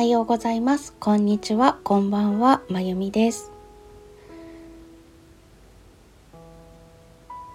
[0.00, 0.94] はようございます。
[0.98, 1.76] こんにちは。
[1.84, 2.62] こんばんは。
[2.70, 3.52] まゆみです。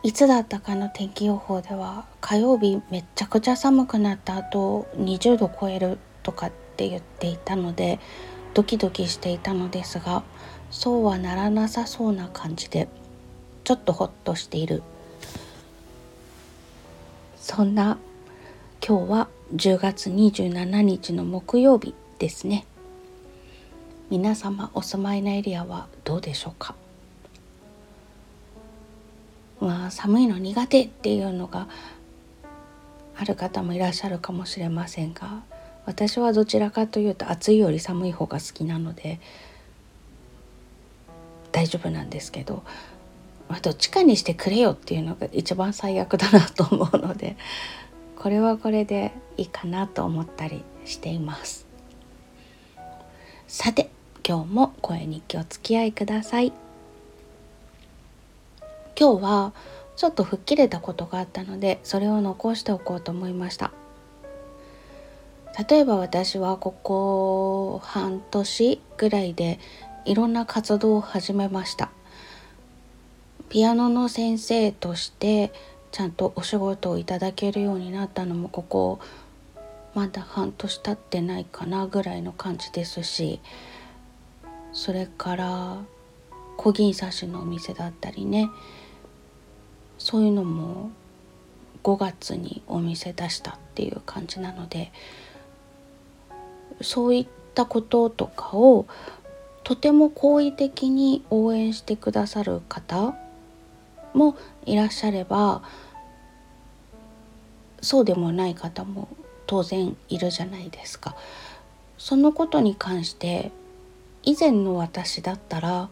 [0.03, 7.99] いつだったかの天気予報では火曜日めちゃくちゃ寒くなった後20度超えるとかって言っていたので
[8.53, 10.21] ドキドキしていたのですが
[10.69, 12.87] そうはならなさそうな感じで
[13.63, 14.83] ちょっとホッとしている
[17.37, 17.97] そんな
[18.87, 22.65] 今日は10月27日の木曜日ですね。
[24.09, 26.73] 皆様お住まいのエリアはどうでしょうか？
[29.59, 31.67] まあ寒いの苦手っていうのが
[33.15, 35.43] ある方もいらっしゃるかもしれませんが
[35.85, 39.19] 私はどちらかというと暑いより寒い方が好きなので
[41.51, 42.63] 大丈夫なんですけど、
[43.49, 47.37] まあ、どっちかにしてくれよっていうのが一番最悪だなと思うので
[48.17, 51.64] これはこれでいいかなと思ったりしています。
[53.57, 53.89] さて
[54.27, 56.51] 今日も声に気お付き合いください。
[58.99, 59.53] 今日は
[59.95, 63.71] ちょっと吹っ切れたことがあったのでそれを残しておこうと思いました。
[65.69, 69.57] 例えば私はここ半年ぐらいで
[70.03, 71.91] いろんな活動を始めました。
[73.47, 75.53] ピアノの先生として
[75.93, 78.99] ちゃんとお仕事をいただけるようになったのもここ
[79.95, 83.39] まだ半年経ってないかなぐらいの感じですし
[84.73, 85.77] それから
[86.57, 88.49] 小銀刺しのお店だったりね
[89.97, 90.91] そういうのも
[91.81, 94.91] 5月にお店出したっていう感じなので
[96.81, 98.85] そういったこととかを
[99.63, 103.15] とても好意的に応援してくださる方
[104.13, 104.35] も
[104.65, 105.63] いらっしゃれば
[107.81, 109.07] そうでもない方も
[109.47, 111.15] 当然いるじゃないですか。
[111.97, 113.51] そのことに関して
[114.23, 115.89] 以前の私だったら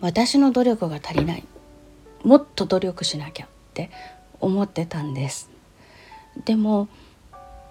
[0.00, 1.44] 私の努力が足りない
[2.24, 3.90] もっと努力しなきゃって
[4.40, 5.50] 思ってたんです
[6.44, 6.88] でも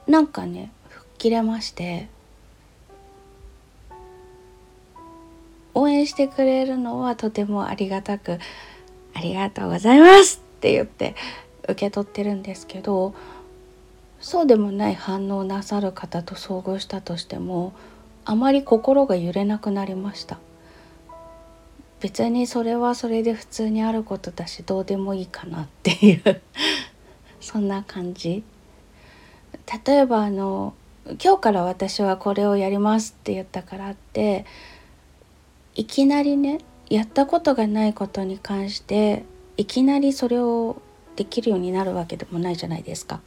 [0.07, 2.07] なんかね吹っ切れまして
[5.73, 8.39] 応援してくれるのはとてもありがたく
[9.13, 11.15] 「ありがとうございます」って言って
[11.63, 13.13] 受け取ってるんですけど
[14.21, 17.73] そうでもない反応なさる方と遭遇したとしても
[18.23, 20.39] あまり心が揺れなくなりました。
[22.01, 26.41] 別にそれはそれで普通にあることだしどうでもいいかなっていう
[27.39, 28.43] そんな感じ
[29.85, 30.73] 例えばあの
[31.23, 34.45] 今日から私はこれをやりますって言ったからって
[35.75, 36.57] いきなりね
[36.89, 39.23] やったことがないことに関して
[39.57, 40.81] いきなりそれを
[41.15, 43.21] できるようになるわけでもないじゃないですか。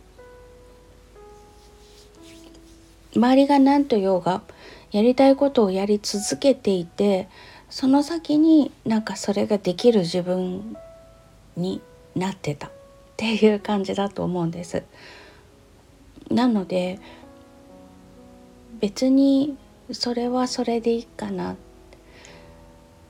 [3.17, 4.43] 周りが何と言おうが
[4.91, 7.29] やりたいことをやり続けていて
[7.71, 10.77] その先になんかそれができる自分
[11.57, 11.81] に
[12.15, 12.71] なってたっ
[13.17, 14.85] ていう感じだと思うんです。
[16.31, 17.01] なので
[18.81, 19.57] 別に
[19.93, 21.57] それはそれでいいかな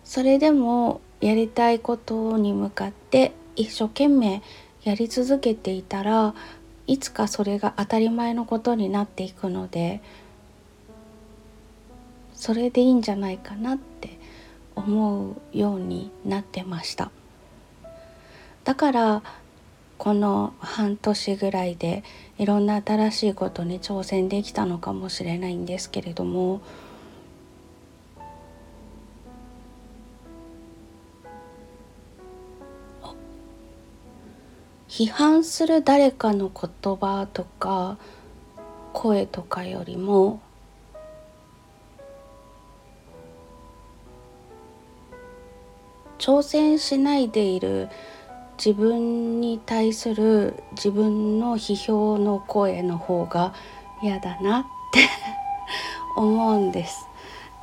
[0.05, 4.43] それでもやりたいことに向かって一生懸命
[4.83, 6.35] やり続けていたら
[6.87, 10.01] いつかそれが当たり前のことになっていくので
[12.35, 14.19] それでいいんじゃないかなって
[14.75, 17.11] 思うようになってました。
[18.65, 19.23] だから
[19.99, 22.03] この半年ぐらいで
[22.39, 26.61] いろんな新しいことに挑戦できたのかもしれないんですけれども
[34.97, 37.99] 批判する誰かの言葉とか
[38.93, 40.41] 声とかよりも
[46.19, 47.89] 挑戦しないでいる
[48.57, 53.53] 自分に対する自分の批評の声の方が
[54.01, 55.09] 嫌だなって
[56.15, 57.09] 思うんです。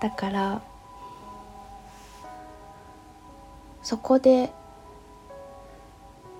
[0.01, 0.61] だから
[3.81, 4.51] そこで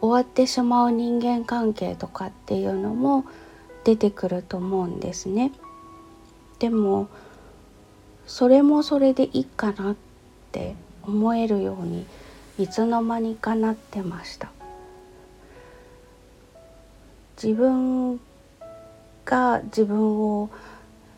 [0.02, 3.26] 終わってしまう人間関係とかっていうのも
[3.84, 5.52] 出てくると思うんですね
[6.60, 7.08] でも
[8.26, 9.96] それもそれでいいかなっ
[10.52, 12.06] て思えるように
[12.58, 14.52] いつの間にかなってました
[17.42, 18.20] 自分
[19.26, 20.50] が自分を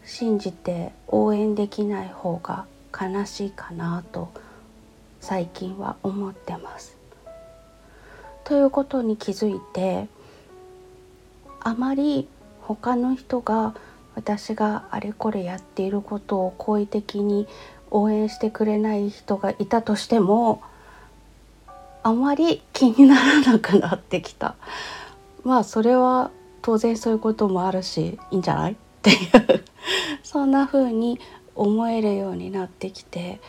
[0.05, 4.31] 信じて応援できない方が悲しいかなと
[5.19, 7.02] 最近は思ってます。
[8.45, 10.07] ということに気づいて
[11.61, 12.27] あまり
[12.61, 13.73] 他の人が
[14.15, 17.47] 私があれこれやっていることを好意的に
[17.89, 20.61] 応援してくれない人がいたとしても
[22.03, 24.55] あまり気にならなくなってきた。
[25.43, 26.31] まあそれは
[26.61, 28.73] 当然そういうこともあるしいいんじゃない？
[28.73, 29.19] っていう
[30.23, 31.19] そんな風に
[31.55, 33.39] 思えるようになってきて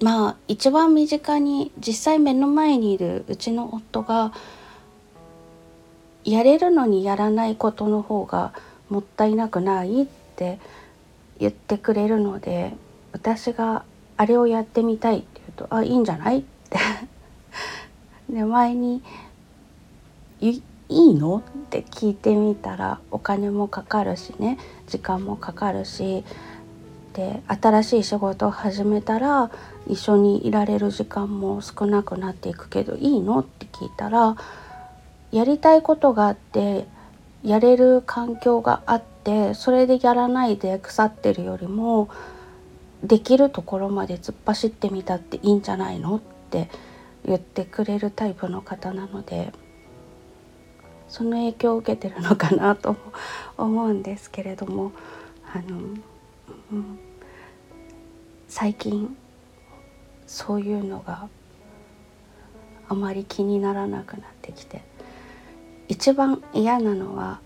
[0.00, 4.32] まあ一番身近に実際目の前にいるうちの夫が
[6.24, 8.52] やれるのにやらないことの方が
[8.90, 10.06] もったいなくないっ
[10.36, 10.58] て
[11.38, 12.74] 言ってくれるので
[13.12, 13.84] 私が
[14.16, 16.78] あれをやってみたいって言うと「あいいんじゃない?」って
[18.28, 19.02] で前に
[20.40, 26.24] 「いいの?」って聞いてみたらお金もかかるしね時間もかかるし
[27.16, 29.50] で新しい仕事を始めたら
[29.88, 34.36] 一緒にいられる時間も少なくなっていくけどいいのって聞いたら
[35.32, 36.86] やりたいことがあって
[37.42, 42.10] やれる環境があってそれでやらないで腐ってるよりも
[43.02, 46.20] できるところまで突っ走ってみたっていいんじゃないのっ
[46.50, 46.68] て
[47.24, 49.54] 言ってくれるタイプの方なので
[51.08, 52.96] その影響を受けてるのかなと
[53.56, 54.92] 思うんですけれども
[55.54, 55.78] あの、
[56.72, 56.98] うん、
[58.58, 59.14] 最近
[60.26, 61.28] そういうのが
[62.88, 64.80] あまり気にならなくなってきて
[65.88, 67.40] 一番嫌なのは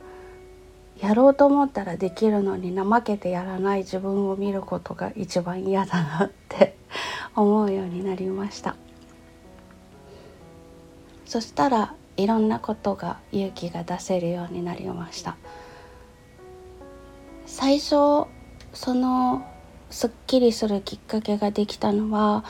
[1.01, 6.77] やろうと思ったらできるのに怠けてやらない自分を見ることが一番嫌だなって
[7.35, 8.77] 思うようになりました。
[11.27, 15.37] そしたらいろんなことが勇気が出せるようになりました。
[17.47, 18.29] 最初
[18.73, 19.50] その
[19.91, 22.45] すっきりするきっかけができたのは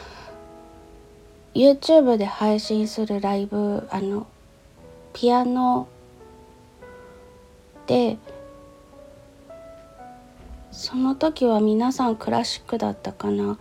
[1.54, 4.26] YouTube で配信するライブあの
[5.12, 5.88] ピアノ
[7.86, 8.18] で
[10.70, 13.58] その時は皆さんクラシックだったかな。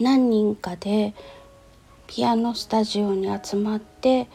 [0.00, 1.12] 何人かで
[2.06, 4.28] ピアノスタジオに集まって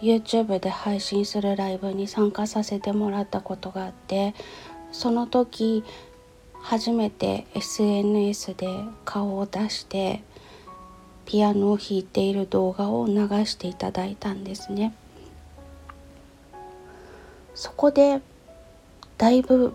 [0.00, 4.34] YouTube で配信するライブに参加させてもらったことがあって
[4.92, 5.84] その時
[6.62, 8.68] 初めて SNS で
[9.04, 10.22] 顔を出して
[11.26, 13.14] ピアノを弾いている動画を流
[13.44, 14.94] していただいたんですね。
[17.54, 18.20] そこで
[19.18, 19.74] だいぶ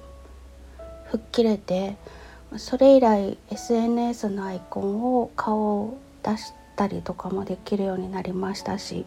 [1.11, 1.97] 吹っ切れて
[2.57, 9.05] それ以来 SNS のアイコンを顔を出したりとかもできるようになりましたし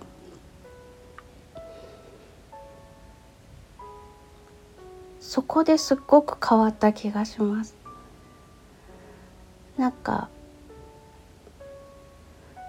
[5.28, 7.75] そこですっごく変わった気がします。
[9.76, 10.30] なんか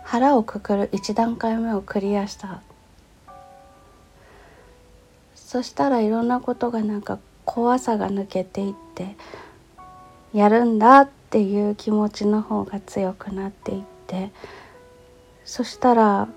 [0.04, 2.62] 腹をくくる1段階目をクリアした。
[5.36, 9.16] そしたらいろんなことがなんか怖さが抜けていって
[10.34, 14.32] やるんだっていう気持ちの方が強くなっていって
[15.46, 16.28] そしたら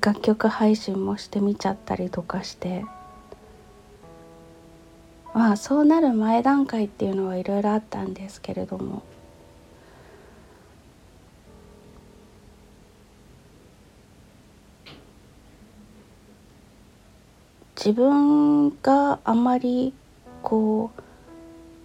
[0.00, 2.84] 楽曲配信もしてみちゃったりとかして
[5.32, 9.02] まあそうなる前段階っていうのはいろいろあったんですけれども
[17.76, 19.94] 自分があまり
[20.42, 21.00] こう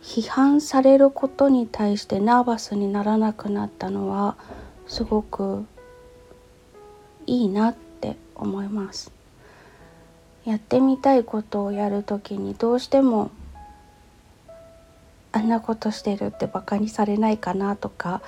[0.04, 4.36] 批判されることに対してナーバスにならなくなったのは
[4.88, 5.66] すごく
[7.26, 9.15] いいなって思います。
[10.46, 13.32] やってみたいことをやる時にどうしても
[15.32, 18.22] あんなことしてるってバカにされないかなとか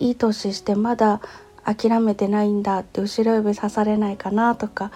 [0.00, 1.20] いい年してまだ
[1.64, 4.90] 諦めてないんだって後ろ指さされないかなとか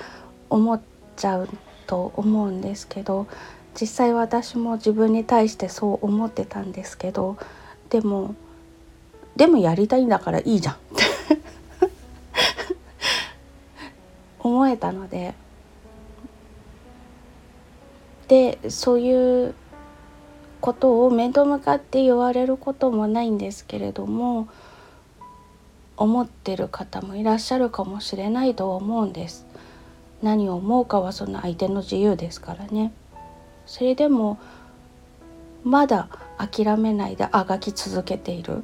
[0.48, 0.80] 思っ
[1.16, 1.48] ちゃう
[1.86, 3.26] と思うんですけど
[3.78, 7.36] 実際私も自分に対してそう思ってたんですけど
[7.90, 8.34] でも
[9.36, 11.04] でもやりたいんだからいいじゃんって
[14.40, 15.34] 思えたので
[18.32, 19.54] でそういう
[20.62, 24.48] ことを面と向かって言われることもないんですけれども
[25.98, 29.44] 思ってる方もいらっしゃるかもしれないと思うんです。
[30.22, 32.94] 何を思うかはその相手の自由ですからね。
[33.66, 34.38] それでも
[35.62, 36.08] まだ
[36.38, 38.62] 諦めないであがき続けている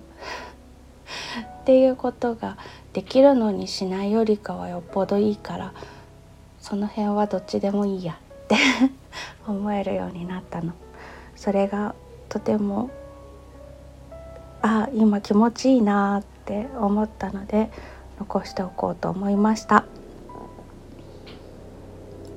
[1.60, 2.56] っていうことが
[2.94, 5.74] できるのにしないよりかはよっぽどいいから
[6.58, 8.27] その辺はどっちでもいいやっ
[9.46, 10.72] 思えるようになったの。
[11.36, 11.94] それが
[12.28, 12.90] とても
[14.60, 17.70] あ今気持ちいいなって思ったので
[18.18, 19.84] 残しておこうと思いました。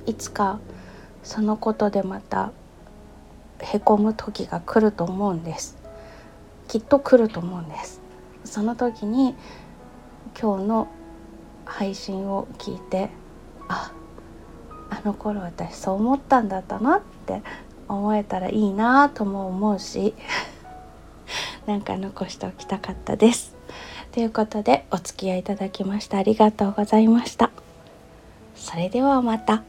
[0.06, 0.60] いつか
[1.24, 2.52] そのことでまた
[3.60, 5.78] へこむ時が来ると思うんです。
[6.68, 8.02] きっと来ると思うんです。
[8.44, 9.36] その時に
[10.40, 10.88] 今日の
[11.66, 13.10] 配信を聞いて
[13.68, 13.92] あ
[14.92, 17.42] あの頃私そう思ったんだったなって
[17.88, 20.14] 思えたらいいなとも思うし
[21.66, 23.56] なんか残しておきたかったです。
[24.12, 27.50] ということでお付き合いいただきましてありがとうございました。
[28.56, 29.64] それではまた。